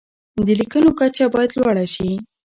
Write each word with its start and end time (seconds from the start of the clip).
د 0.45 0.47
لیکنو 0.59 0.89
کچه 0.99 1.23
باید 1.33 1.51
لوړه 1.59 1.85
شي. 1.93 2.09